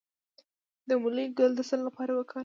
د 0.87 0.89
مولی 1.01 1.25
ګل 1.37 1.51
د 1.55 1.59
څه 1.69 1.75
لپاره 1.87 2.11
وکاروم؟ 2.15 2.39